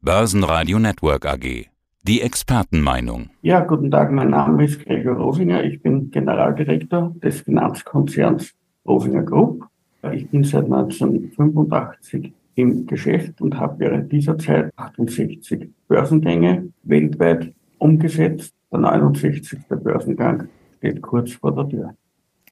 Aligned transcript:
Börsenradio 0.00 0.78
Network 0.78 1.26
AG. 1.26 1.66
Die 2.04 2.20
Expertenmeinung. 2.20 3.30
Ja, 3.42 3.64
guten 3.64 3.90
Tag, 3.90 4.12
mein 4.12 4.30
Name 4.30 4.64
ist 4.64 4.84
Gregor 4.84 5.16
Rosinger. 5.16 5.64
Ich 5.64 5.82
bin 5.82 6.12
Generaldirektor 6.12 7.16
des 7.20 7.40
Finanzkonzerns 7.40 8.54
Rosinger 8.86 9.24
Group. 9.24 9.64
Ich 10.12 10.30
bin 10.30 10.44
seit 10.44 10.66
1985 10.66 12.32
im 12.54 12.86
Geschäft 12.86 13.40
und 13.40 13.58
habe 13.58 13.80
während 13.80 14.12
dieser 14.12 14.38
Zeit 14.38 14.72
68 14.76 15.68
Börsengänge 15.88 16.68
weltweit 16.84 17.52
umgesetzt. 17.78 18.54
Der 18.70 18.78
69. 18.78 19.58
Börsengang 19.68 20.46
steht 20.78 21.02
kurz 21.02 21.32
vor 21.32 21.52
der 21.56 21.68
Tür. 21.68 21.94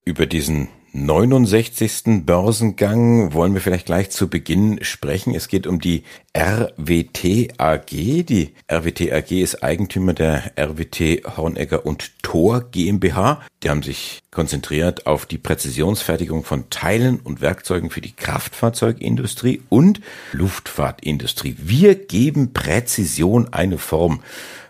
Über 0.04 0.26
diesen 0.26 0.66
69. 0.96 2.24
Börsengang 2.24 3.34
wollen 3.34 3.52
wir 3.52 3.60
vielleicht 3.60 3.84
gleich 3.84 4.08
zu 4.08 4.30
Beginn 4.30 4.82
sprechen. 4.82 5.34
Es 5.34 5.48
geht 5.48 5.66
um 5.66 5.78
die 5.78 6.04
RWT 6.34 7.52
AG. 7.58 7.90
Die 7.90 8.54
RWT 8.72 9.12
AG 9.12 9.30
ist 9.30 9.62
Eigentümer 9.62 10.14
der 10.14 10.52
RWT 10.58 11.36
Hornegger 11.36 11.84
und 11.84 12.22
Thor 12.22 12.62
GmbH. 12.70 13.42
Die 13.62 13.68
haben 13.68 13.82
sich 13.82 14.20
konzentriert 14.30 15.06
auf 15.06 15.26
die 15.26 15.36
Präzisionsfertigung 15.36 16.44
von 16.44 16.70
Teilen 16.70 17.20
und 17.20 17.42
Werkzeugen 17.42 17.90
für 17.90 18.00
die 18.00 18.16
Kraftfahrzeugindustrie 18.16 19.60
und 19.68 20.00
Luftfahrtindustrie. 20.32 21.56
Wir 21.58 21.94
geben 21.94 22.54
Präzision 22.54 23.52
eine 23.52 23.76
Form, 23.76 24.22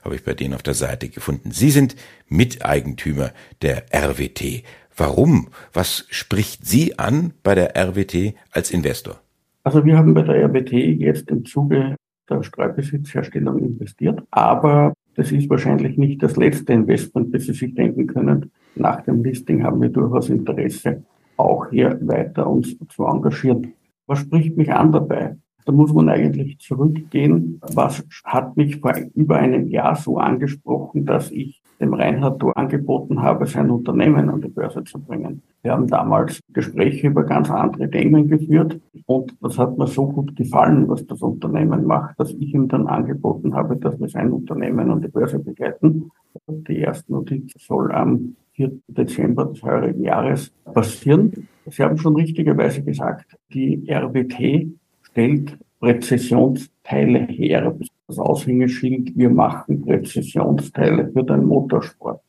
habe 0.02 0.16
ich 0.16 0.24
bei 0.24 0.34
denen 0.34 0.54
auf 0.54 0.62
der 0.64 0.74
Seite 0.74 1.08
gefunden. 1.08 1.52
Sie 1.52 1.70
sind 1.70 1.94
Miteigentümer 2.28 3.32
der 3.62 3.84
RWT. 3.94 4.64
Warum? 4.96 5.48
Was 5.74 6.06
spricht 6.10 6.64
Sie 6.64 6.98
an 6.98 7.34
bei 7.42 7.54
der 7.54 7.76
RWT 7.76 8.34
als 8.50 8.70
Investor? 8.70 9.16
Also 9.62 9.84
wir 9.84 9.98
haben 9.98 10.14
bei 10.14 10.22
der 10.22 10.44
RWT 10.46 10.72
jetzt 10.72 11.30
im 11.30 11.44
Zuge 11.44 11.96
der 12.30 12.42
Streubesitzherstellung 12.42 13.58
investiert, 13.58 14.22
aber 14.30 14.94
das 15.14 15.32
ist 15.32 15.50
wahrscheinlich 15.50 15.98
nicht 15.98 16.22
das 16.22 16.36
letzte 16.36 16.72
Investment, 16.72 17.34
das 17.34 17.44
Sie 17.44 17.52
sich 17.52 17.74
denken 17.74 18.06
können. 18.06 18.52
Nach 18.74 19.02
dem 19.02 19.22
Listing 19.22 19.62
haben 19.64 19.82
wir 19.82 19.90
durchaus 19.90 20.30
Interesse, 20.30 21.02
auch 21.36 21.68
hier 21.70 21.98
weiter 22.02 22.48
uns 22.48 22.76
zu 22.88 23.04
engagieren. 23.04 23.74
Was 24.06 24.20
spricht 24.20 24.56
mich 24.56 24.72
an 24.72 24.92
dabei? 24.92 25.36
Da 25.66 25.72
muss 25.72 25.92
man 25.92 26.08
eigentlich 26.08 26.58
zurückgehen. 26.60 27.60
Was 27.74 28.06
hat 28.24 28.56
mich 28.56 28.76
vor 28.76 28.94
über 29.14 29.36
einem 29.36 29.66
Jahr 29.66 29.96
so 29.96 30.16
angesprochen, 30.16 31.04
dass 31.04 31.30
ich 31.30 31.60
dem 31.80 31.94
Reinhard 31.94 32.40
du 32.40 32.50
angeboten 32.50 33.22
habe, 33.22 33.46
sein 33.46 33.70
Unternehmen 33.70 34.30
an 34.30 34.40
die 34.40 34.48
Börse 34.48 34.84
zu 34.84 34.98
bringen. 34.98 35.42
Wir 35.62 35.72
haben 35.72 35.88
damals 35.88 36.40
Gespräche 36.52 37.08
über 37.08 37.24
ganz 37.24 37.50
andere 37.50 37.90
Themen 37.90 38.28
geführt 38.28 38.80
und 39.06 39.36
das 39.42 39.58
hat 39.58 39.76
mir 39.76 39.86
so 39.86 40.06
gut 40.06 40.36
gefallen, 40.36 40.88
was 40.88 41.06
das 41.06 41.20
Unternehmen 41.20 41.84
macht, 41.84 42.18
dass 42.18 42.30
ich 42.30 42.54
ihm 42.54 42.68
dann 42.68 42.86
angeboten 42.86 43.54
habe, 43.54 43.76
dass 43.76 43.98
wir 44.00 44.08
sein 44.08 44.32
Unternehmen 44.32 44.90
an 44.90 45.02
die 45.02 45.08
Börse 45.08 45.38
begleiten. 45.38 46.10
Die 46.48 46.78
erste 46.78 47.12
Notiz 47.12 47.52
soll 47.58 47.92
am 47.92 48.36
4. 48.52 48.72
Dezember 48.88 49.46
des 49.46 49.62
heurigen 49.62 50.02
Jahres 50.02 50.52
passieren. 50.72 51.48
Sie 51.66 51.82
haben 51.82 51.98
schon 51.98 52.16
richtigerweise 52.16 52.82
gesagt, 52.82 53.36
die 53.52 53.84
RWT 53.90 54.68
stellt 55.16 55.56
Präzisionsteile 55.80 57.20
her. 57.20 57.74
Das 58.06 58.18
Aushängeschild, 58.18 59.16
wir 59.16 59.30
machen 59.30 59.82
Präzisionsteile 59.82 61.10
für 61.10 61.24
den 61.24 61.46
Motorsport. 61.46 62.20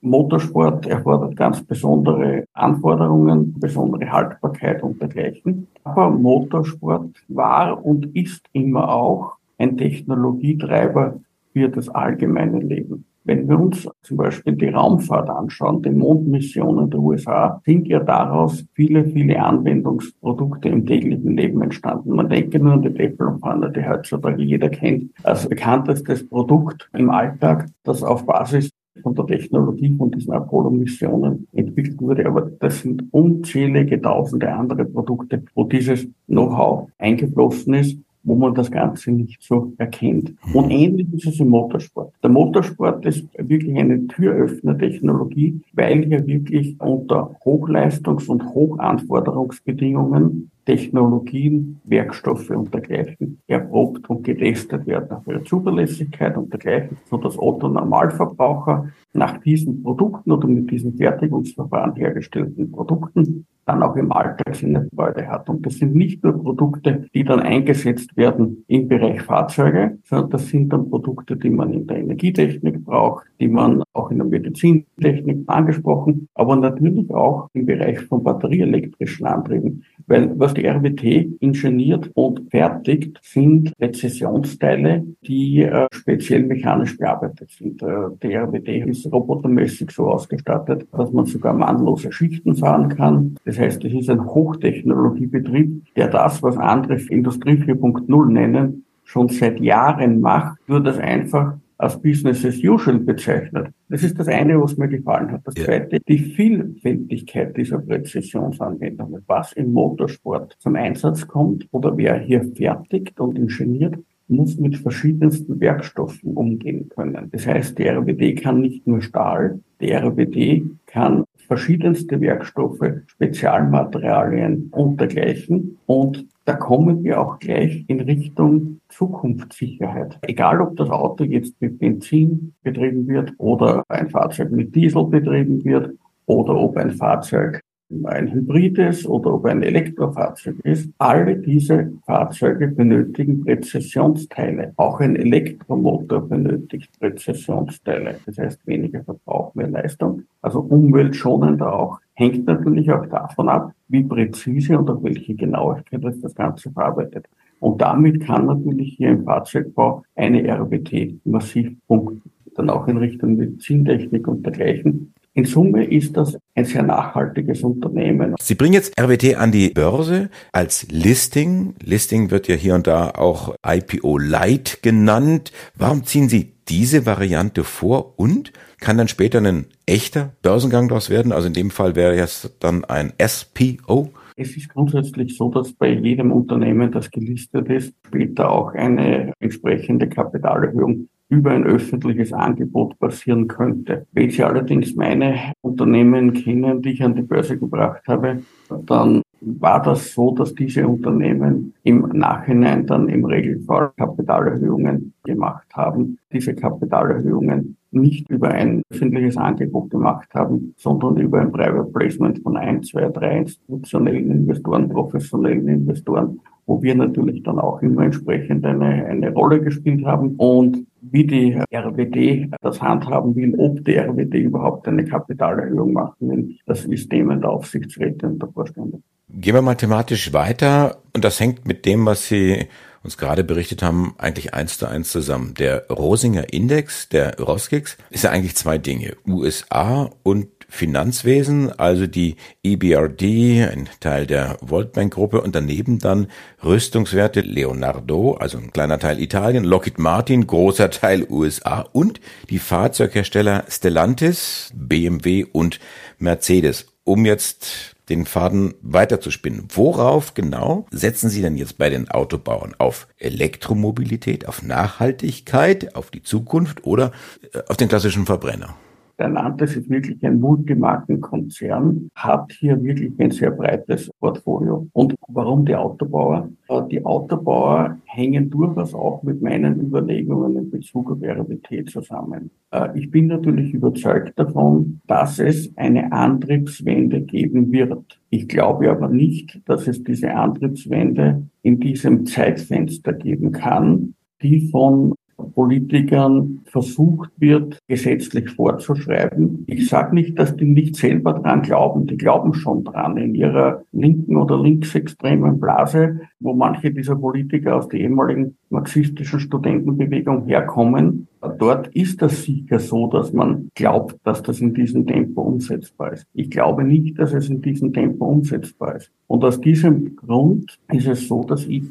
Motorsport 0.00 0.86
erfordert 0.86 1.36
ganz 1.36 1.62
besondere 1.62 2.44
Anforderungen, 2.54 3.54
besondere 3.60 4.10
Haltbarkeit 4.10 4.82
und 4.82 5.00
dergleichen. 5.00 5.68
Aber 5.84 6.10
Motorsport 6.10 7.10
war 7.28 7.84
und 7.84 8.06
ist 8.16 8.44
immer 8.52 8.92
auch 8.92 9.36
ein 9.58 9.76
Technologietreiber 9.76 11.20
für 11.52 11.68
das 11.68 11.88
allgemeine 11.88 12.58
Leben. 12.58 13.04
Wenn 13.28 13.46
wir 13.46 13.60
uns 13.60 13.86
zum 14.00 14.16
Beispiel 14.16 14.54
die 14.54 14.70
Raumfahrt 14.70 15.28
anschauen, 15.28 15.82
die 15.82 15.90
Mondmissionen 15.90 16.88
der 16.88 16.98
USA, 16.98 17.60
sind 17.66 17.86
ja 17.86 18.00
daraus 18.00 18.64
viele, 18.72 19.04
viele 19.04 19.38
Anwendungsprodukte 19.38 20.70
im 20.70 20.86
täglichen 20.86 21.36
Leben 21.36 21.60
entstanden. 21.60 22.16
Man 22.16 22.30
denke 22.30 22.58
nur 22.58 22.72
an 22.72 22.80
die 22.80 22.94
Teflonpfanne, 22.94 23.70
die 23.70 23.86
heutzutage 23.86 24.42
jeder 24.42 24.70
kennt, 24.70 25.10
als 25.24 25.46
bekanntestes 25.46 26.26
Produkt 26.26 26.88
im 26.94 27.10
Alltag, 27.10 27.66
das 27.84 28.02
auf 28.02 28.24
Basis 28.24 28.70
von 29.02 29.14
der 29.14 29.26
Technologie 29.26 29.94
von 29.94 30.10
diesen 30.10 30.32
Apollo-Missionen 30.32 31.46
entwickelt 31.52 32.00
wurde. 32.00 32.24
Aber 32.24 32.50
das 32.60 32.80
sind 32.80 33.12
unzählige 33.12 34.00
tausende 34.00 34.50
andere 34.50 34.86
Produkte, 34.86 35.44
wo 35.54 35.64
dieses 35.64 36.08
Know-how 36.28 36.88
eingeflossen 36.96 37.74
ist 37.74 37.98
wo 38.22 38.34
man 38.34 38.54
das 38.54 38.70
Ganze 38.70 39.10
nicht 39.10 39.42
so 39.42 39.72
erkennt. 39.78 40.34
Und 40.52 40.70
ähnlich 40.70 41.12
ist 41.14 41.26
es 41.26 41.40
im 41.40 41.48
Motorsport. 41.48 42.12
Der 42.22 42.30
Motorsport 42.30 43.06
ist 43.06 43.26
wirklich 43.38 43.78
eine 43.78 44.06
Türöffner-Technologie, 44.06 45.60
weil 45.72 46.04
hier 46.04 46.26
wirklich 46.26 46.78
unter 46.80 47.36
Hochleistungs- 47.44 48.28
und 48.28 48.44
Hochanforderungsbedingungen 48.44 50.50
Technologien, 50.68 51.80
Werkstoffe 51.84 52.50
und 52.50 52.74
dergleichen 52.74 53.40
erprobt 53.46 54.10
und 54.10 54.22
getestet 54.22 54.86
werden 54.86 55.10
auf 55.12 55.26
ihre 55.26 55.42
Zuverlässigkeit 55.42 56.36
und 56.36 56.52
dergleichen, 56.52 56.98
so 57.08 57.16
dass 57.16 57.38
Otto 57.38 57.68
Normalverbraucher 57.68 58.90
nach 59.14 59.38
diesen 59.38 59.82
Produkten 59.82 60.30
oder 60.30 60.46
mit 60.46 60.70
diesen 60.70 60.98
Fertigungsverfahren 60.98 61.96
hergestellten 61.96 62.70
Produkten 62.70 63.46
dann 63.68 63.82
auch 63.82 63.96
im 63.96 64.10
Alltag 64.12 64.56
seine 64.56 64.88
Freude 64.94 65.26
hat. 65.28 65.48
Und 65.48 65.64
das 65.64 65.74
sind 65.74 65.94
nicht 65.94 66.24
nur 66.24 66.32
Produkte, 66.32 67.06
die 67.14 67.22
dann 67.22 67.40
eingesetzt 67.40 68.16
werden 68.16 68.64
im 68.66 68.88
Bereich 68.88 69.22
Fahrzeuge, 69.22 69.98
sondern 70.04 70.30
das 70.30 70.48
sind 70.48 70.72
dann 70.72 70.88
Produkte, 70.88 71.36
die 71.36 71.50
man 71.50 71.72
in 71.72 71.86
der 71.86 71.98
Energietechnik 71.98 72.84
braucht, 72.84 73.26
die 73.40 73.48
man 73.48 73.82
auch 73.92 74.10
in 74.10 74.18
der 74.18 74.26
Medizintechnik 74.26 75.44
angesprochen, 75.46 76.28
aber 76.34 76.56
natürlich 76.56 77.10
auch 77.10 77.48
im 77.52 77.66
Bereich 77.66 78.00
von 78.00 78.22
batterieelektrischen 78.22 79.26
Antrieben. 79.26 79.84
Weil 80.08 80.32
was 80.38 80.54
die 80.54 80.66
RWT 80.66 81.02
ingeniert 81.40 82.10
und 82.14 82.50
fertigt, 82.50 83.20
sind 83.22 83.76
Präzisionsteile, 83.76 85.04
die 85.22 85.62
äh, 85.62 85.86
speziell 85.92 86.44
mechanisch 86.44 86.96
bearbeitet 86.96 87.50
sind. 87.50 87.82
Äh, 87.82 88.08
die 88.22 88.34
RWT 88.34 88.68
ist 88.88 89.12
robotermäßig 89.12 89.90
so 89.90 90.08
ausgestattet, 90.08 90.86
dass 90.92 91.12
man 91.12 91.26
sogar 91.26 91.52
mannlose 91.52 92.10
Schichten 92.10 92.56
fahren 92.56 92.88
kann. 92.88 93.36
Das 93.44 93.58
heißt, 93.58 93.84
es 93.84 93.92
ist 93.92 94.08
ein 94.08 94.24
Hochtechnologiebetrieb, 94.24 95.94
der 95.94 96.08
das, 96.08 96.42
was 96.42 96.56
andere 96.56 96.98
Industrie 97.10 97.56
4.0 97.56 98.32
nennen, 98.32 98.84
schon 99.04 99.28
seit 99.28 99.60
Jahren 99.60 100.20
macht, 100.20 100.58
nur 100.68 100.82
das 100.82 100.98
einfach 100.98 101.54
als 101.78 102.00
Business 102.02 102.44
as 102.44 102.62
usual 102.62 102.98
bezeichnet. 102.98 103.68
Das 103.88 104.02
ist 104.02 104.18
das 104.18 104.28
eine, 104.28 104.60
was 104.60 104.76
mir 104.76 104.88
gefallen 104.88 105.30
hat. 105.30 105.42
Das 105.44 105.54
ja. 105.56 105.64
zweite, 105.64 106.00
die 106.06 106.18
Vielfältigkeit 106.18 107.56
dieser 107.56 107.78
Präzisionsanwendungen, 107.78 109.22
was 109.26 109.52
im 109.52 109.72
Motorsport 109.72 110.56
zum 110.58 110.74
Einsatz 110.74 111.26
kommt 111.26 111.68
oder 111.70 111.96
wer 111.96 112.18
hier 112.18 112.44
fertigt 112.54 113.20
und 113.20 113.38
ingeniert, 113.38 113.96
muss 114.26 114.58
mit 114.58 114.76
verschiedensten 114.76 115.58
Werkstoffen 115.60 116.34
umgehen 116.34 116.90
können. 116.90 117.30
Das 117.32 117.46
heißt, 117.46 117.78
die 117.78 117.88
RWD 117.88 118.42
kann 118.42 118.60
nicht 118.60 118.86
nur 118.86 119.00
Stahl, 119.00 119.60
die 119.80 119.90
RWD 119.92 120.64
kann 120.86 121.24
verschiedenste 121.48 122.20
Werkstoffe, 122.20 122.78
Spezialmaterialien 123.06 124.68
und 124.70 125.00
dergleichen. 125.00 125.78
Und 125.86 126.26
da 126.44 126.54
kommen 126.54 127.02
wir 127.02 127.20
auch 127.20 127.38
gleich 127.38 127.84
in 127.88 128.00
Richtung 128.00 128.80
Zukunftssicherheit. 128.88 130.18
Egal, 130.22 130.60
ob 130.60 130.76
das 130.76 130.90
Auto 130.90 131.24
jetzt 131.24 131.60
mit 131.60 131.78
Benzin 131.78 132.54
betrieben 132.62 133.08
wird 133.08 133.32
oder 133.38 133.82
ein 133.88 134.10
Fahrzeug 134.10 134.52
mit 134.52 134.74
Diesel 134.74 135.04
betrieben 135.04 135.64
wird 135.64 135.94
oder 136.26 136.54
ob 136.54 136.76
ein 136.76 136.92
Fahrzeug 136.92 137.60
ein 138.04 138.32
Hybrid 138.32 138.78
ist 138.78 139.06
oder 139.06 139.34
ob 139.34 139.46
ein 139.46 139.62
Elektrofahrzeug 139.62 140.56
ist. 140.64 140.90
Alle 140.98 141.36
diese 141.36 141.92
Fahrzeuge 142.04 142.68
benötigen 142.68 143.44
Präzisionsteile. 143.44 144.72
Auch 144.76 145.00
ein 145.00 145.16
Elektromotor 145.16 146.28
benötigt 146.28 146.90
Präzisionsteile. 147.00 148.16
Das 148.26 148.38
heißt 148.38 148.66
weniger 148.66 149.02
Verbrauch, 149.04 149.54
mehr 149.54 149.68
Leistung. 149.68 150.22
Also 150.42 150.60
umweltschonender 150.60 151.72
auch. 151.72 151.98
Hängt 152.14 152.46
natürlich 152.46 152.90
auch 152.92 153.06
davon 153.06 153.48
ab, 153.48 153.72
wie 153.88 154.02
präzise 154.02 154.78
und 154.78 154.90
auf 154.90 155.02
welche 155.02 155.34
Genauigkeit 155.34 156.02
das 156.22 156.34
Ganze 156.34 156.70
verarbeitet. 156.70 157.26
Und 157.60 157.80
damit 157.80 158.20
kann 158.20 158.46
natürlich 158.46 158.94
hier 158.96 159.10
im 159.10 159.24
Fahrzeugbau 159.24 160.02
eine 160.14 160.46
RWT 160.46 161.24
massiv 161.24 161.74
punkten. 161.86 162.30
Dann 162.54 162.70
auch 162.70 162.88
in 162.88 162.96
Richtung 162.98 163.36
Medizintechnik 163.36 164.26
und 164.26 164.44
dergleichen 164.44 165.14
in 165.34 165.44
Summe 165.44 165.84
ist 165.84 166.16
das 166.16 166.36
ein 166.54 166.64
sehr 166.64 166.82
nachhaltiges 166.82 167.62
Unternehmen. 167.62 168.34
Sie 168.40 168.54
bringen 168.54 168.74
jetzt 168.74 168.98
RWT 169.00 169.36
an 169.36 169.52
die 169.52 169.70
Börse 169.70 170.30
als 170.52 170.86
Listing. 170.90 171.74
Listing 171.82 172.30
wird 172.30 172.48
ja 172.48 172.56
hier 172.56 172.74
und 172.74 172.86
da 172.86 173.10
auch 173.10 173.54
IPO 173.64 174.18
Light 174.18 174.80
genannt. 174.82 175.52
Warum 175.76 176.04
ziehen 176.04 176.28
Sie 176.28 176.54
diese 176.68 177.06
Variante 177.06 177.64
vor 177.64 178.18
und 178.18 178.52
kann 178.80 178.98
dann 178.98 179.08
später 179.08 179.40
ein 179.40 179.66
echter 179.86 180.32
Börsengang 180.42 180.88
daraus 180.88 181.10
werden? 181.10 181.32
Also 181.32 181.48
in 181.48 181.54
dem 181.54 181.70
Fall 181.70 181.94
wäre 181.94 182.16
es 182.16 182.56
dann 182.60 182.84
ein 182.84 183.12
SPO? 183.24 184.10
Es 184.36 184.56
ist 184.56 184.68
grundsätzlich 184.68 185.36
so, 185.36 185.50
dass 185.50 185.72
bei 185.72 185.90
jedem 185.90 186.30
Unternehmen, 186.30 186.92
das 186.92 187.10
gelistet 187.10 187.68
ist, 187.68 187.92
später 188.06 188.50
auch 188.50 188.72
eine 188.72 189.32
entsprechende 189.40 190.08
Kapitalerhöhung 190.08 191.08
über 191.28 191.50
ein 191.50 191.64
öffentliches 191.64 192.32
Angebot 192.32 192.98
passieren 192.98 193.48
könnte. 193.48 194.06
Wenn 194.12 194.30
Sie 194.30 194.42
allerdings 194.42 194.94
meine 194.94 195.52
Unternehmen 195.60 196.32
kennen, 196.32 196.82
die 196.82 196.92
ich 196.92 197.02
an 197.02 197.14
die 197.14 197.22
Börse 197.22 197.58
gebracht 197.58 198.02
habe, 198.06 198.42
dann 198.86 199.22
war 199.40 199.80
das 199.82 200.12
so, 200.12 200.34
dass 200.34 200.54
diese 200.54 200.86
Unternehmen 200.88 201.74
im 201.84 202.08
Nachhinein 202.12 202.86
dann 202.86 203.08
im 203.08 203.24
Regelfall 203.24 203.92
Kapitalerhöhungen 203.96 205.14
gemacht 205.24 205.68
haben. 205.74 206.18
Diese 206.32 206.54
Kapitalerhöhungen 206.54 207.76
nicht 207.90 208.28
über 208.30 208.48
ein 208.48 208.82
öffentliches 208.90 209.36
Angebot 209.36 209.90
gemacht 209.90 210.28
haben, 210.34 210.74
sondern 210.76 211.16
über 211.18 211.40
ein 211.40 211.52
Private 211.52 211.90
Placement 211.92 212.40
von 212.42 212.56
ein, 212.56 212.82
zwei, 212.82 213.08
drei 213.08 213.38
institutionellen 213.38 214.30
Investoren, 214.30 214.88
professionellen 214.88 215.68
Investoren, 215.68 216.40
wo 216.68 216.82
wir 216.82 216.94
natürlich 216.94 217.42
dann 217.42 217.58
auch 217.58 217.80
immer 217.80 218.02
entsprechend 218.02 218.64
eine, 218.64 219.06
eine 219.06 219.32
Rolle 219.32 219.60
gespielt 219.60 220.04
haben. 220.04 220.36
Und 220.36 220.86
wie 221.00 221.26
die 221.26 221.58
RWD 221.74 222.50
das 222.60 222.82
handhaben 222.82 223.34
will, 223.34 223.54
ob 223.58 223.84
die 223.84 223.96
RWD 223.96 224.34
überhaupt 224.34 224.86
eine 224.86 225.04
Kapitalerhöhung 225.04 225.94
machen 225.94 226.28
will, 226.28 226.56
das 226.66 226.84
ist 226.84 227.08
Themen 227.08 227.40
der 227.40 227.50
Aufsichtsräte 227.50 228.26
und 228.26 228.42
der 228.42 228.50
Vorstände. 228.50 229.00
Gehen 229.30 229.54
wir 229.54 229.62
mal 229.62 229.76
thematisch 229.76 230.32
weiter 230.34 230.98
und 231.14 231.24
das 231.24 231.40
hängt 231.40 231.66
mit 231.66 231.86
dem, 231.86 232.04
was 232.04 232.28
Sie 232.28 232.66
uns 233.02 233.16
gerade 233.16 233.44
berichtet 233.44 233.82
haben, 233.82 234.14
eigentlich 234.18 234.52
eins 234.52 234.76
zu 234.76 234.86
eins 234.86 235.10
zusammen. 235.10 235.54
Der 235.58 235.86
Rosinger 235.88 236.52
Index, 236.52 237.08
der 237.08 237.38
Roskix, 237.38 237.96
ist 238.10 238.24
ja 238.24 238.30
eigentlich 238.30 238.56
zwei 238.56 238.76
Dinge. 238.76 239.16
USA 239.26 240.10
und 240.22 240.48
Finanzwesen, 240.68 241.72
also 241.78 242.06
die 242.06 242.36
EBRD, 242.62 243.68
ein 243.72 243.88
Teil 244.00 244.26
der 244.26 244.58
Voltbank-Gruppe 244.60 245.40
und 245.40 245.54
daneben 245.54 245.98
dann 245.98 246.28
Rüstungswerte 246.62 247.40
Leonardo, 247.40 248.34
also 248.34 248.58
ein 248.58 248.72
kleiner 248.72 248.98
Teil 248.98 249.20
Italien, 249.20 249.64
Lockheed 249.64 249.98
Martin, 249.98 250.46
großer 250.46 250.90
Teil 250.90 251.26
USA 251.28 251.80
und 251.92 252.20
die 252.50 252.58
Fahrzeughersteller 252.58 253.64
Stellantis, 253.68 254.70
BMW 254.74 255.44
und 255.50 255.80
Mercedes. 256.18 256.86
Um 257.04 257.24
jetzt 257.24 257.96
den 258.10 258.26
Faden 258.26 258.74
weiterzuspinnen. 258.82 259.68
Worauf 259.74 260.34
genau 260.34 260.86
setzen 260.90 261.30
Sie 261.30 261.42
denn 261.42 261.56
jetzt 261.56 261.78
bei 261.78 261.90
den 261.90 262.10
Autobauern? 262.10 262.74
Auf 262.78 263.08
Elektromobilität, 263.18 264.46
auf 264.46 264.62
Nachhaltigkeit, 264.62 265.94
auf 265.94 266.10
die 266.10 266.22
Zukunft 266.22 266.84
oder 266.84 267.12
äh, 267.52 267.60
auf 267.68 267.76
den 267.76 267.88
klassischen 267.88 268.26
Verbrenner? 268.26 268.76
Der 269.18 269.28
Nantes 269.28 269.76
ist 269.76 269.90
wirklich 269.90 270.24
ein 270.24 270.38
Multimarkenkonzern, 270.38 272.08
hat 272.14 272.52
hier 272.52 272.80
wirklich 272.82 273.12
ein 273.18 273.32
sehr 273.32 273.50
breites 273.50 274.08
Portfolio. 274.20 274.86
Und 274.92 275.16
warum 275.26 275.66
die 275.66 275.74
Autobauer? 275.74 276.48
Äh, 276.68 276.82
die 276.90 277.04
Autobauer 277.04 277.98
hängen 278.04 278.48
durchaus 278.48 278.94
auch 278.94 279.24
mit 279.24 279.42
meinen 279.42 279.80
Überlegungen 279.80 280.56
in 280.56 280.70
Bezug 280.70 281.10
auf 281.10 281.20
RWT 281.20 281.90
zusammen. 281.90 282.50
Äh, 282.70 282.96
ich 282.96 283.10
bin 283.10 283.26
natürlich 283.26 283.74
überzeugt 283.74 284.38
davon, 284.38 285.00
dass 285.08 285.40
es 285.40 285.76
eine 285.76 286.12
Antriebswende 286.12 287.20
geben 287.22 287.72
wird. 287.72 288.20
Ich 288.30 288.46
glaube 288.46 288.88
aber 288.88 289.08
nicht, 289.08 289.60
dass 289.66 289.88
es 289.88 290.04
diese 290.04 290.32
Antriebswende 290.32 291.48
in 291.62 291.80
diesem 291.80 292.24
Zeitfenster 292.24 293.14
geben 293.14 293.50
kann, 293.50 294.14
die 294.42 294.68
von 294.70 295.14
Politikern 295.54 296.60
versucht 296.64 297.30
wird, 297.36 297.78
gesetzlich 297.88 298.50
vorzuschreiben. 298.50 299.64
Ich 299.66 299.88
sage 299.88 300.14
nicht, 300.14 300.38
dass 300.38 300.56
die 300.56 300.64
nicht 300.64 300.96
selber 300.96 301.34
dran 301.34 301.62
glauben, 301.62 302.06
die 302.06 302.16
glauben 302.16 302.54
schon 302.54 302.84
dran 302.84 303.16
in 303.16 303.34
ihrer 303.34 303.82
linken 303.92 304.36
oder 304.36 304.60
linksextremen 304.60 305.60
Blase, 305.60 306.20
wo 306.40 306.54
manche 306.54 306.90
dieser 306.90 307.16
Politiker 307.16 307.76
aus 307.76 307.88
der 307.88 308.00
ehemaligen 308.00 308.56
marxistischen 308.70 309.40
Studentenbewegung 309.40 310.46
herkommen. 310.46 311.28
Dort 311.58 311.88
ist 311.88 312.20
das 312.20 312.42
sicher 312.42 312.80
so, 312.80 313.06
dass 313.06 313.32
man 313.32 313.70
glaubt, 313.74 314.16
dass 314.24 314.42
das 314.42 314.60
in 314.60 314.74
diesem 314.74 315.06
Tempo 315.06 315.42
umsetzbar 315.42 316.12
ist. 316.12 316.26
Ich 316.34 316.50
glaube 316.50 316.84
nicht, 316.84 317.18
dass 317.18 317.32
es 317.32 317.48
in 317.48 317.62
diesem 317.62 317.92
Tempo 317.92 318.26
umsetzbar 318.26 318.96
ist. 318.96 319.10
Und 319.28 319.44
aus 319.44 319.60
diesem 319.60 320.16
Grund 320.16 320.78
ist 320.92 321.06
es 321.06 321.28
so, 321.28 321.44
dass 321.44 321.64
ich 321.66 321.84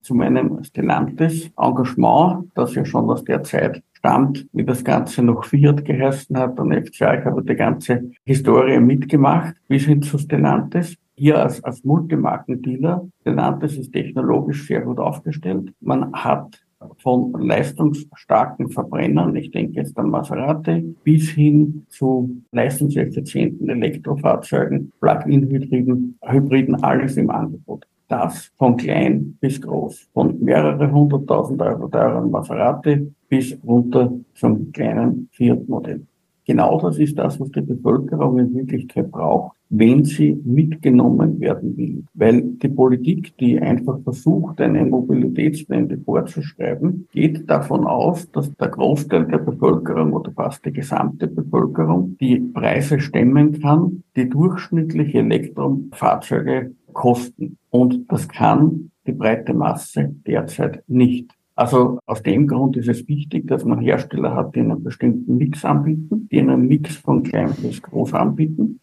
zu 0.00 0.14
meinem 0.14 0.62
Stellantis 0.64 1.50
Engagement, 1.56 2.50
das 2.54 2.74
ja 2.74 2.84
schon 2.84 3.10
aus 3.10 3.24
der 3.24 3.42
Zeit 3.42 3.82
stammt, 3.98 4.46
wie 4.52 4.64
das 4.64 4.84
Ganze 4.84 5.22
noch 5.22 5.44
Fiat 5.44 5.84
geheißen 5.84 6.36
hat 6.38 6.58
und 6.60 6.72
FCA. 6.72 7.18
Ich 7.18 7.24
habe 7.24 7.42
die 7.42 7.54
ganze 7.54 8.10
Historie 8.24 8.78
mitgemacht 8.78 9.54
bis 9.66 9.84
hin 9.84 10.02
zu 10.02 10.18
Stellantis. 10.18 10.96
Hier 11.16 11.42
als, 11.42 11.62
als 11.64 11.82
Multimarkendealer. 11.82 13.08
Stellantis 13.22 13.76
ist 13.76 13.92
technologisch 13.92 14.66
sehr 14.66 14.82
gut 14.82 15.00
aufgestellt. 15.00 15.72
Man 15.80 16.12
hat 16.12 16.62
von 17.02 17.32
leistungsstarken 17.32 18.70
Verbrennern, 18.70 19.34
ich 19.34 19.50
denke 19.50 19.80
jetzt 19.80 19.98
an 19.98 20.10
Maserati, 20.10 20.94
bis 21.02 21.30
hin 21.30 21.84
zu 21.88 22.40
leistungseffizienten 22.52 23.68
Elektrofahrzeugen, 23.68 24.92
Plug-in-Hybriden, 25.00 26.18
Hybriden, 26.22 26.80
alles 26.84 27.16
im 27.16 27.30
Angebot 27.30 27.84
das 28.08 28.50
von 28.56 28.76
klein 28.76 29.36
bis 29.40 29.60
groß, 29.60 30.08
von 30.12 30.42
mehrere 30.42 30.90
hunderttausend 30.90 31.60
Euro 31.62 31.88
teuren 31.88 32.30
Maserati 32.30 33.12
bis 33.28 33.56
runter 33.64 34.12
zum 34.34 34.72
kleinen 34.72 35.28
Fiat-Modell. 35.32 36.06
Genau 36.48 36.80
das 36.80 36.98
ist 36.98 37.18
das, 37.18 37.38
was 37.38 37.50
die 37.50 37.60
Bevölkerung 37.60 38.38
in 38.38 38.54
Wirklichkeit 38.54 39.10
braucht, 39.10 39.58
wenn 39.68 40.06
sie 40.06 40.40
mitgenommen 40.46 41.38
werden 41.40 41.76
will. 41.76 42.04
Weil 42.14 42.40
die 42.40 42.70
Politik, 42.70 43.36
die 43.36 43.60
einfach 43.60 44.00
versucht, 44.00 44.58
eine 44.62 44.86
Mobilitätswende 44.86 45.98
vorzuschreiben, 45.98 47.06
geht 47.12 47.50
davon 47.50 47.84
aus, 47.86 48.30
dass 48.30 48.50
der 48.56 48.68
Großteil 48.68 49.26
der 49.26 49.38
Bevölkerung 49.38 50.14
oder 50.14 50.32
fast 50.32 50.64
die 50.64 50.72
gesamte 50.72 51.26
Bevölkerung 51.26 52.16
die 52.18 52.40
Preise 52.40 52.98
stemmen 52.98 53.60
kann, 53.60 54.02
die 54.16 54.30
durchschnittliche 54.30 55.18
Elektrofahrzeuge 55.18 56.70
kosten. 56.98 57.56
Und 57.70 58.10
das 58.10 58.28
kann 58.28 58.90
die 59.06 59.12
breite 59.12 59.54
Masse 59.54 60.14
derzeit 60.26 60.82
nicht. 60.88 61.30
Also 61.54 61.98
aus 62.06 62.22
dem 62.22 62.46
Grund 62.48 62.76
ist 62.76 62.88
es 62.88 63.06
wichtig, 63.06 63.46
dass 63.46 63.64
man 63.64 63.80
Hersteller 63.80 64.34
hat, 64.34 64.54
die 64.54 64.60
einen 64.60 64.82
bestimmten 64.82 65.36
Mix 65.36 65.64
anbieten, 65.64 66.28
die 66.30 66.40
einen 66.40 66.66
Mix 66.66 66.96
von 66.96 67.22
klein 67.22 67.52
bis 67.62 67.80
groß 67.80 68.14
anbieten. 68.14 68.80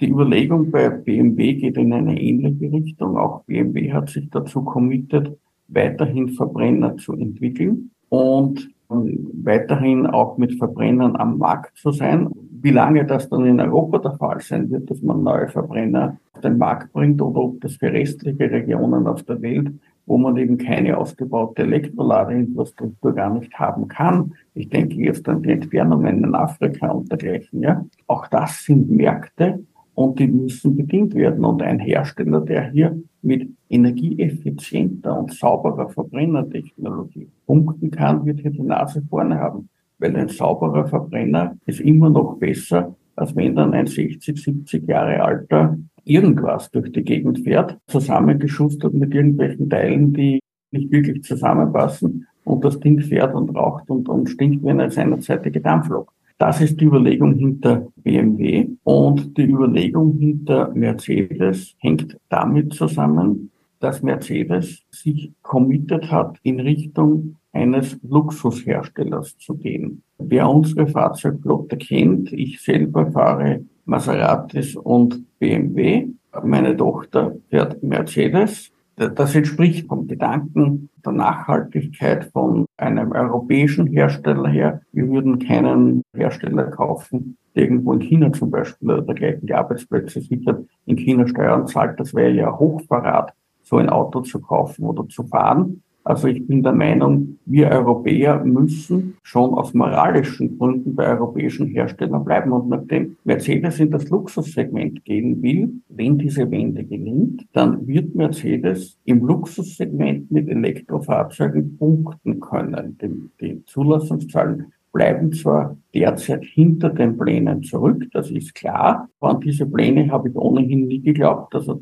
Die 0.00 0.08
Überlegung 0.08 0.70
bei 0.70 0.88
BMW 0.88 1.54
geht 1.54 1.76
in 1.76 1.92
eine 1.92 2.20
ähnliche 2.20 2.70
Richtung. 2.72 3.16
Auch 3.16 3.42
BMW 3.44 3.92
hat 3.92 4.10
sich 4.10 4.30
dazu 4.30 4.62
committed, 4.62 5.36
weiterhin 5.66 6.28
Verbrenner 6.30 6.96
zu 6.96 7.14
entwickeln 7.14 7.90
und 8.08 8.68
weiterhin 8.88 10.06
auch 10.06 10.38
mit 10.38 10.54
Verbrennern 10.54 11.16
am 11.16 11.38
Markt 11.38 11.76
zu 11.76 11.90
sein. 11.90 12.28
Wie 12.66 12.72
lange 12.72 13.04
das 13.04 13.28
dann 13.28 13.46
in 13.46 13.60
Europa 13.60 13.98
der 13.98 14.16
Fall 14.16 14.40
sein 14.40 14.68
wird, 14.70 14.90
dass 14.90 15.00
man 15.00 15.22
neue 15.22 15.46
Verbrenner 15.46 16.18
auf 16.32 16.40
den 16.40 16.58
Markt 16.58 16.92
bringt 16.92 17.22
oder 17.22 17.40
ob 17.40 17.60
das 17.60 17.76
für 17.76 17.92
restliche 17.92 18.50
Regionen 18.50 19.06
auf 19.06 19.22
der 19.22 19.40
Welt 19.40 19.70
wo 20.06 20.16
man 20.18 20.36
eben 20.36 20.56
keine 20.56 20.96
ausgebaute 20.96 21.62
Elektroladeinfrastruktur 21.62 23.12
gar 23.12 23.34
nicht 23.34 23.52
haben 23.58 23.88
kann. 23.88 24.34
Ich 24.54 24.68
denke 24.68 24.94
jetzt 24.96 25.28
an 25.28 25.42
die 25.42 25.50
Entfernungen 25.50 26.24
in 26.24 26.34
Afrika 26.34 26.88
und 26.92 27.10
dergleichen. 27.10 27.62
Ja. 27.62 27.84
Auch 28.06 28.28
das 28.28 28.64
sind 28.64 28.88
Märkte 28.88 29.64
und 29.94 30.18
die 30.18 30.28
müssen 30.28 30.76
bedient 30.76 31.14
werden. 31.14 31.44
Und 31.44 31.60
ein 31.60 31.80
Hersteller, 31.80 32.40
der 32.40 32.70
hier 32.70 32.96
mit 33.22 33.50
energieeffizienter 33.68 35.18
und 35.18 35.32
sauberer 35.32 35.88
Verbrennertechnologie 35.88 37.28
punkten 37.46 37.90
kann, 37.90 38.24
wird 38.24 38.40
hier 38.40 38.52
die 38.52 38.62
Nase 38.62 39.02
vorne 39.10 39.38
haben. 39.38 39.68
Weil 39.98 40.16
ein 40.16 40.28
sauberer 40.28 40.86
Verbrenner 40.86 41.56
ist 41.66 41.80
immer 41.80 42.10
noch 42.10 42.36
besser, 42.38 42.94
als 43.16 43.34
wenn 43.34 43.56
dann 43.56 43.72
ein 43.74 43.86
60, 43.86 44.42
70 44.42 44.86
Jahre 44.88 45.22
alter 45.22 45.78
irgendwas 46.04 46.70
durch 46.70 46.92
die 46.92 47.02
Gegend 47.02 47.40
fährt, 47.40 47.78
zusammengeschustert 47.86 48.94
mit 48.94 49.14
irgendwelchen 49.14 49.68
Teilen, 49.68 50.12
die 50.12 50.40
nicht 50.70 50.90
wirklich 50.90 51.22
zusammenpassen 51.24 52.26
und 52.44 52.64
das 52.64 52.78
Ding 52.80 53.00
fährt 53.00 53.34
und 53.34 53.50
raucht 53.56 53.90
und, 53.90 54.08
und 54.08 54.28
stinkt 54.28 54.64
wie 54.64 54.70
eine 54.70 54.90
seinerzeitige 54.90 55.60
Dampflok. 55.60 56.12
Das 56.38 56.60
ist 56.60 56.80
die 56.80 56.84
Überlegung 56.84 57.34
hinter 57.34 57.88
BMW 57.96 58.68
und 58.84 59.36
die 59.38 59.44
Überlegung 59.44 60.18
hinter 60.18 60.70
Mercedes 60.74 61.74
hängt 61.78 62.18
damit 62.28 62.74
zusammen, 62.74 63.50
dass 63.80 64.02
Mercedes 64.02 64.82
sich 64.90 65.32
committed 65.42 66.10
hat, 66.10 66.38
in 66.42 66.60
Richtung 66.60 67.36
eines 67.56 67.98
Luxusherstellers 68.02 69.36
zu 69.38 69.56
gehen. 69.56 70.02
Wer 70.18 70.48
unsere 70.48 70.86
Fahrzeugflotte 70.86 71.76
kennt, 71.76 72.32
ich 72.32 72.60
selber 72.60 73.10
fahre 73.10 73.64
Maseratis 73.86 74.76
und 74.76 75.24
BMW. 75.38 76.08
Meine 76.44 76.76
Tochter 76.76 77.36
fährt 77.48 77.82
Mercedes 77.82 78.70
Das 78.96 79.34
entspricht 79.34 79.88
vom 79.88 80.06
Gedanken 80.06 80.88
der 81.04 81.12
Nachhaltigkeit 81.12 82.30
von 82.32 82.64
einem 82.78 83.12
europäischen 83.12 83.86
Hersteller 83.86 84.48
her. 84.48 84.80
Wir 84.92 85.06
würden 85.08 85.38
keinen 85.38 86.02
Hersteller 86.14 86.64
kaufen, 86.64 87.36
der 87.54 87.64
irgendwo 87.64 87.92
in 87.92 88.00
China 88.00 88.32
zum 88.32 88.50
Beispiel 88.50 88.90
oder 88.90 89.02
dergleichen 89.02 89.46
die 89.46 89.54
Arbeitsplätze 89.54 90.20
sichert, 90.20 90.66
in 90.86 90.96
China 90.96 91.28
Steuern 91.28 91.66
zahlt. 91.66 92.00
Das 92.00 92.14
wäre 92.14 92.30
ja 92.30 92.58
Hochverrat, 92.58 93.34
so 93.62 93.76
ein 93.76 93.90
Auto 93.90 94.20
zu 94.20 94.40
kaufen 94.40 94.84
oder 94.84 95.06
zu 95.08 95.24
fahren. 95.24 95.82
Also 96.06 96.28
ich 96.28 96.46
bin 96.46 96.62
der 96.62 96.72
Meinung, 96.72 97.36
wir 97.46 97.68
Europäer 97.68 98.44
müssen 98.44 99.16
schon 99.24 99.54
aus 99.54 99.74
moralischen 99.74 100.56
Gründen 100.56 100.94
bei 100.94 101.08
europäischen 101.08 101.66
Herstellern 101.66 102.24
bleiben. 102.24 102.52
Und 102.52 102.68
nachdem 102.68 103.16
Mercedes 103.24 103.80
in 103.80 103.90
das 103.90 104.08
Luxussegment 104.08 105.04
gehen 105.04 105.42
will, 105.42 105.68
wenn 105.88 106.16
diese 106.16 106.48
Wende 106.48 106.84
gelingt, 106.84 107.44
dann 107.52 107.88
wird 107.88 108.14
Mercedes 108.14 108.96
im 109.04 109.26
Luxussegment 109.26 110.30
mit 110.30 110.48
Elektrofahrzeugen 110.48 111.76
punkten 111.76 112.38
können. 112.38 112.96
Die, 113.02 113.30
die 113.40 113.64
Zulassungszahlen 113.64 114.72
bleiben 114.92 115.32
zwar 115.32 115.76
derzeit 115.92 116.44
hinter 116.44 116.90
den 116.90 117.18
Plänen 117.18 117.64
zurück, 117.64 118.06
das 118.12 118.30
ist 118.30 118.54
klar. 118.54 119.08
An 119.18 119.40
diese 119.40 119.66
Pläne 119.66 120.08
habe 120.12 120.28
ich 120.28 120.36
ohnehin 120.36 120.86
nie 120.86 121.02
geglaubt. 121.02 121.52
Also 121.52 121.74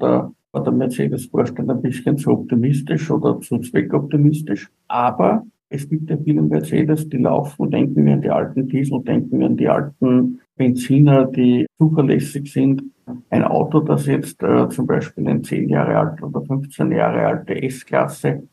da 0.54 0.61
war 0.61 0.64
der 0.64 0.73
Mercedes-Vorstand 0.73 1.68
ein 1.68 1.82
bisschen 1.82 2.16
zu 2.16 2.30
optimistisch 2.30 3.11
oder 3.11 3.40
zu 3.40 3.58
zweckoptimistisch. 3.58 4.70
Aber 4.87 5.44
es 5.68 5.88
gibt 5.88 6.08
ja 6.08 6.16
viele 6.16 6.42
Mercedes, 6.42 7.08
die 7.08 7.16
laufen, 7.16 7.73
denken 7.73 8.06
wir 8.06 8.12
an 8.12 8.23
die 8.23 8.30
alten 8.30 8.68
Diesel, 8.68 9.02
denken 9.02 9.40
wir 9.40 9.46
an 9.46 9.56
die 9.56 9.68
alten 9.68 10.40
Benziner, 10.56 11.25
die 11.25 11.66
zuverlässig 11.76 12.52
sind. 12.52 12.84
Ein 13.30 13.42
Auto, 13.42 13.80
das 13.80 14.06
jetzt 14.06 14.44
äh, 14.44 14.68
zum 14.68 14.87
Beispiel 14.87 15.28
ein 15.28 15.42
10 15.42 15.68
Jahre 15.68 15.99
alt 15.99 16.23
oder 16.23 16.40
15 16.40 16.92
Jahre 16.92 17.26
alte 17.26 17.61
S-Klasse, 17.61 18.44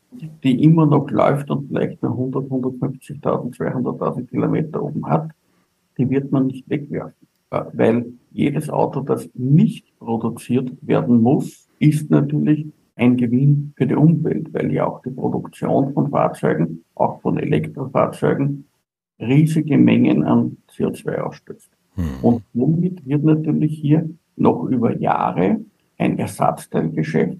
die 0.42 0.64
immer 0.64 0.86
noch 0.86 1.08
läuft 1.08 1.50
und 1.52 1.68
vielleicht 1.68 2.02
nur 2.02 2.12
100, 2.12 2.50
150.000, 2.50 3.56
200.000 3.56 4.26
Kilometer 4.26 4.82
oben 4.82 5.06
hat, 5.06 5.30
die 5.96 6.10
wird 6.10 6.32
man 6.32 6.48
nicht 6.48 6.68
wegwerfen. 6.68 7.28
Äh, 7.50 7.62
weil 7.72 8.06
jedes 8.32 8.68
Auto, 8.68 9.02
das 9.02 9.30
nicht 9.34 9.86
produziert 10.00 10.72
werden 10.82 11.22
muss, 11.22 11.68
ist 11.82 12.10
natürlich 12.10 12.66
ein 12.94 13.16
Gewinn 13.16 13.72
für 13.76 13.86
die 13.86 13.96
Umwelt, 13.96 14.54
weil 14.54 14.72
ja 14.72 14.86
auch 14.86 15.02
die 15.02 15.10
Produktion 15.10 15.92
von 15.92 16.10
Fahrzeugen, 16.10 16.84
auch 16.94 17.20
von 17.20 17.38
Elektrofahrzeugen, 17.38 18.66
riesige 19.18 19.76
Mengen 19.76 20.22
an 20.22 20.58
CO2 20.70 21.16
ausstößt. 21.16 21.70
Hm. 21.96 22.04
Und 22.22 22.42
womit 22.52 23.04
wird 23.06 23.24
natürlich 23.24 23.78
hier 23.78 24.08
noch 24.36 24.64
über 24.64 24.96
Jahre 24.96 25.60
ein 25.98 26.18
Ersatzteilgeschäft 26.18 27.38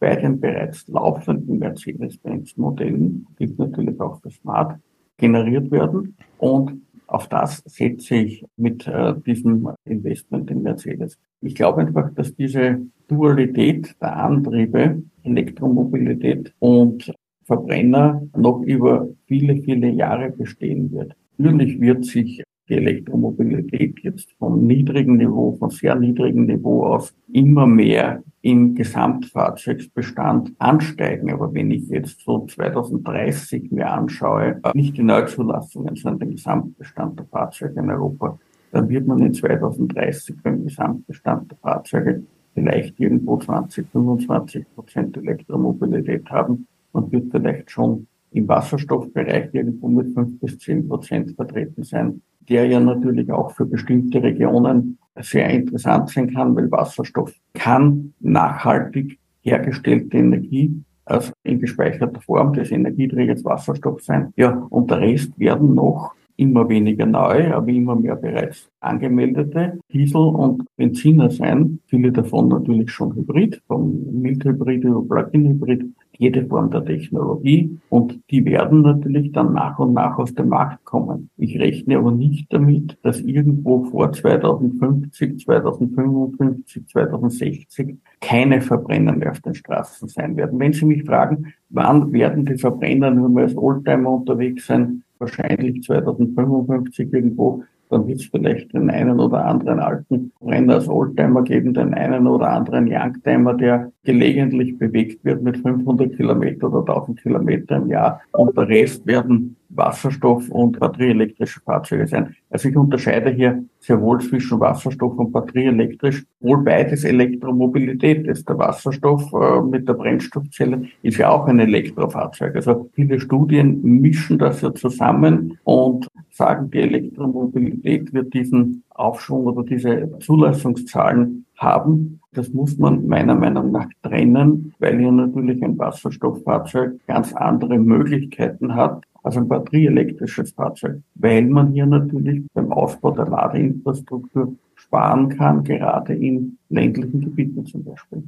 bei 0.00 0.16
den 0.16 0.40
bereits 0.40 0.88
laufenden 0.88 1.58
Mercedes-Benz-Modellen, 1.60 3.26
gibt 3.36 3.58
natürlich 3.58 4.00
auch 4.00 4.20
für 4.20 4.30
Smart, 4.30 4.78
generiert 5.16 5.70
werden. 5.70 6.16
Und 6.38 6.82
auf 7.06 7.28
das 7.28 7.62
setze 7.66 8.16
ich 8.16 8.44
mit 8.56 8.86
äh, 8.86 9.14
diesem 9.26 9.68
Investment 9.84 10.50
in 10.50 10.62
Mercedes. 10.62 11.18
Ich 11.40 11.54
glaube 11.54 11.82
einfach, 11.82 12.12
dass 12.14 12.34
diese 12.34 12.80
Dualität 13.08 13.94
der 14.00 14.16
Antriebe, 14.16 15.02
Elektromobilität 15.22 16.52
und 16.58 17.12
Verbrenner 17.44 18.22
noch 18.36 18.62
über 18.62 19.08
viele, 19.26 19.56
viele 19.62 19.88
Jahre 19.90 20.30
bestehen 20.30 20.90
wird. 20.92 21.14
Natürlich 21.36 21.80
wird 21.80 22.04
sich 22.04 22.42
die 22.68 22.74
Elektromobilität 22.74 24.00
jetzt 24.00 24.32
vom 24.38 24.66
niedrigen 24.66 25.16
Niveau, 25.16 25.52
von 25.58 25.70
sehr 25.70 25.94
niedrigem 25.94 26.46
Niveau 26.46 26.86
aus 26.86 27.14
immer 27.32 27.66
mehr 27.66 28.22
im 28.42 28.74
Gesamtfahrzeugsbestand 28.74 30.52
ansteigen. 30.58 31.32
Aber 31.32 31.52
wenn 31.52 31.70
ich 31.70 31.88
jetzt 31.88 32.20
so 32.20 32.46
2030 32.46 33.70
mir 33.70 33.90
anschaue, 33.90 34.60
nicht 34.74 34.96
die 34.96 35.02
Neuzulassungen, 35.02 35.96
sondern 35.96 36.28
den 36.28 36.36
Gesamtbestand 36.36 37.18
der 37.18 37.26
Fahrzeuge 37.26 37.80
in 37.80 37.90
Europa, 37.90 38.38
dann 38.72 38.88
wird 38.88 39.06
man 39.06 39.20
in 39.20 39.32
2030 39.32 40.36
beim 40.42 40.64
Gesamtbestand 40.64 41.50
der 41.50 41.58
Fahrzeuge 41.58 42.22
vielleicht 42.54 42.98
irgendwo 42.98 43.36
20, 43.36 43.88
25 43.90 44.64
Prozent 44.74 45.16
Elektromobilität 45.16 46.28
haben 46.30 46.66
und 46.92 47.12
wird 47.12 47.30
vielleicht 47.30 47.70
schon 47.70 48.06
im 48.34 48.46
Wasserstoffbereich 48.48 49.48
irgendwo 49.52 49.88
mit 49.88 50.12
5 50.14 50.40
bis 50.40 50.58
10 50.58 50.88
Prozent 50.88 51.34
vertreten 51.36 51.82
sein 51.82 52.20
der 52.48 52.66
ja 52.66 52.80
natürlich 52.80 53.30
auch 53.30 53.52
für 53.52 53.64
bestimmte 53.64 54.22
Regionen 54.22 54.98
sehr 55.20 55.48
interessant 55.48 56.10
sein 56.10 56.32
kann, 56.32 56.54
weil 56.54 56.70
Wasserstoff 56.70 57.32
kann 57.54 58.12
nachhaltig 58.20 59.18
hergestellte 59.42 60.18
Energie 60.18 60.84
also 61.06 61.32
in 61.42 61.60
gespeicherter 61.60 62.20
Form 62.20 62.52
des 62.54 62.70
Energieträgers 62.70 63.44
Wasserstoff 63.44 64.02
sein. 64.02 64.32
Ja, 64.36 64.66
und 64.70 64.90
der 64.90 65.00
Rest 65.00 65.38
werden 65.38 65.74
noch 65.74 66.14
immer 66.36 66.68
weniger 66.68 67.06
neu, 67.06 67.52
aber 67.52 67.68
immer 67.68 67.94
mehr 67.94 68.16
bereits 68.16 68.68
angemeldete 68.80 69.78
Diesel 69.92 70.22
und 70.22 70.64
Benziner 70.76 71.30
sein. 71.30 71.78
Viele 71.86 72.10
davon 72.10 72.48
natürlich 72.48 72.90
schon 72.90 73.14
Hybrid, 73.14 73.62
vom 73.66 74.20
Mildhybrid 74.20 74.82
über 74.82 75.02
Plug-in-Hybrid 75.02 75.84
jede 76.18 76.46
Form 76.46 76.70
der 76.70 76.84
Technologie 76.84 77.78
und 77.88 78.20
die 78.30 78.44
werden 78.44 78.82
natürlich 78.82 79.32
dann 79.32 79.52
nach 79.52 79.78
und 79.78 79.92
nach 79.92 80.18
aus 80.18 80.34
dem 80.34 80.48
Markt 80.48 80.84
kommen. 80.84 81.30
Ich 81.36 81.58
rechne 81.58 81.98
aber 81.98 82.12
nicht 82.12 82.52
damit, 82.52 82.98
dass 83.02 83.20
irgendwo 83.20 83.84
vor 83.84 84.12
2050, 84.12 85.44
2055, 85.44 86.86
2060 86.88 87.96
keine 88.20 88.60
Verbrenner 88.60 89.12
mehr 89.12 89.32
auf 89.32 89.40
den 89.40 89.54
Straßen 89.54 90.08
sein 90.08 90.36
werden. 90.36 90.58
Wenn 90.58 90.72
Sie 90.72 90.86
mich 90.86 91.04
fragen, 91.04 91.52
wann 91.70 92.12
werden 92.12 92.46
die 92.46 92.56
Verbrenner 92.56 93.10
nur 93.10 93.28
mehr 93.28 93.44
als 93.44 93.56
Oldtimer 93.56 94.10
unterwegs 94.10 94.66
sein, 94.66 95.02
wahrscheinlich 95.18 95.82
2055 95.82 97.12
irgendwo, 97.12 97.64
dann 97.94 98.08
wird 98.08 98.20
es 98.20 98.26
vielleicht 98.26 98.74
den 98.74 98.90
einen 98.90 99.20
oder 99.20 99.44
anderen 99.44 99.78
alten 99.78 100.32
Renner 100.42 100.74
als 100.74 100.88
Oldtimer 100.88 101.42
geben, 101.42 101.74
den 101.74 101.94
einen 101.94 102.26
oder 102.26 102.50
anderen 102.50 102.88
Youngtimer, 102.90 103.54
der 103.54 103.92
gelegentlich 104.02 104.76
bewegt 104.76 105.24
wird 105.24 105.42
mit 105.42 105.58
500 105.58 106.16
Kilometer 106.16 106.72
oder 106.72 106.80
1000 106.80 107.22
Kilometer 107.22 107.76
im 107.76 107.88
Jahr. 107.88 108.20
Und 108.32 108.56
der 108.56 108.68
Rest 108.68 109.06
werden 109.06 109.56
Wasserstoff- 109.74 110.50
und 110.50 110.78
batterieelektrische 110.78 111.60
Fahrzeuge 111.60 112.06
sein. 112.06 112.34
Also 112.50 112.68
ich 112.68 112.76
unterscheide 112.76 113.30
hier 113.30 113.64
sehr 113.80 114.00
wohl 114.00 114.20
zwischen 114.20 114.60
Wasserstoff 114.60 115.18
und 115.18 115.32
batterieelektrisch, 115.32 116.24
wohl 116.40 116.62
beides 116.62 117.04
Elektromobilität 117.04 118.26
ist. 118.26 118.48
Der 118.48 118.58
Wasserstoff 118.58 119.32
äh, 119.32 119.60
mit 119.62 119.88
der 119.88 119.94
Brennstoffzelle 119.94 120.84
ist 121.02 121.18
ja 121.18 121.30
auch 121.30 121.46
ein 121.46 121.58
Elektrofahrzeug. 121.58 122.54
Also 122.56 122.88
viele 122.94 123.18
Studien 123.20 123.82
mischen 123.82 124.38
das 124.38 124.60
ja 124.62 124.72
zusammen 124.74 125.58
und 125.64 126.06
sagen, 126.30 126.70
die 126.70 126.80
Elektromobilität 126.80 127.83
wird 127.84 128.34
diesen 128.34 128.82
Aufschwung 128.90 129.44
oder 129.44 129.62
diese 129.62 130.10
Zulassungszahlen 130.20 131.44
haben. 131.56 132.20
Das 132.32 132.52
muss 132.52 132.78
man 132.78 133.06
meiner 133.06 133.34
Meinung 133.34 133.70
nach 133.70 133.88
trennen, 134.02 134.74
weil 134.78 134.98
hier 134.98 135.12
natürlich 135.12 135.62
ein 135.62 135.78
Wasserstofffahrzeug 135.78 136.98
ganz 137.06 137.32
andere 137.34 137.78
Möglichkeiten 137.78 138.74
hat 138.74 139.04
als 139.22 139.36
ein 139.36 139.48
batterieelektrisches 139.48 140.52
Fahrzeug, 140.52 141.00
weil 141.14 141.46
man 141.46 141.72
hier 141.72 141.86
natürlich 141.86 142.44
beim 142.52 142.72
Ausbau 142.72 143.10
der 143.12 143.26
Ladeinfrastruktur 143.26 144.54
sparen 144.74 145.28
kann, 145.30 145.64
gerade 145.64 146.14
in 146.14 146.58
ländlichen 146.68 147.20
Gebieten 147.20 147.64
zum 147.64 147.84
Beispiel. 147.84 148.24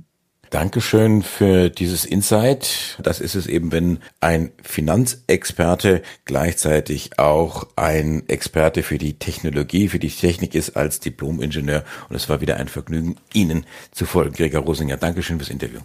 Dankeschön 0.51 1.23
für 1.23 1.71
dieses 1.71 2.05
Insight. 2.05 2.99
Das 3.03 3.21
ist 3.21 3.35
es 3.35 3.47
eben, 3.47 3.73
wenn 3.73 3.99
ein 4.21 4.53
Finanzexperte 4.63 6.03
gleichzeitig 6.25 7.19
auch 7.19 7.67
ein 7.77 8.29
Experte 8.29 8.83
für 8.83 8.99
die 8.99 9.19
Technologie, 9.19 9.89
für 9.89 9.99
die 9.99 10.11
Technik 10.11 10.55
ist 10.55 10.77
als 10.77 11.01
Diplomingenieur. 11.01 11.85
Und 12.09 12.17
es 12.17 12.29
war 12.29 12.41
wieder 12.41 12.57
ein 12.57 12.69
Vergnügen, 12.69 13.17
Ihnen 13.35 13.67
zu 13.91 14.07
folgen. 14.07 14.35
Gregor 14.35 14.63
Rosinger, 14.63 14.97
Dankeschön 14.97 15.39
fürs 15.39 15.51
Interview. 15.51 15.81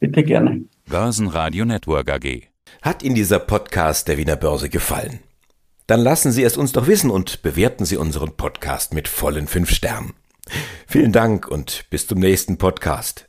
Bitte 0.00 0.22
gerne. 0.22 0.62
Börsenradio 0.86 1.64
Network 1.64 2.10
AG. 2.10 2.42
Hat 2.82 3.02
Ihnen 3.02 3.14
dieser 3.14 3.38
Podcast 3.38 4.08
der 4.08 4.18
Wiener 4.18 4.36
Börse 4.36 4.68
gefallen? 4.68 5.20
Dann 5.86 6.00
lassen 6.00 6.32
Sie 6.32 6.42
es 6.42 6.56
uns 6.56 6.72
doch 6.72 6.86
wissen 6.86 7.10
und 7.10 7.42
bewerten 7.42 7.84
Sie 7.84 7.96
unseren 7.96 8.36
Podcast 8.36 8.94
mit 8.94 9.08
vollen 9.08 9.46
fünf 9.46 9.70
Sternen. 9.70 10.14
Vielen 10.86 11.12
Dank 11.12 11.48
und 11.48 11.84
bis 11.90 12.06
zum 12.06 12.18
nächsten 12.20 12.58
Podcast. 12.58 13.28